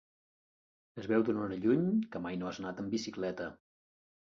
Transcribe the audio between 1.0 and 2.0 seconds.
Es veu d'una hora lluny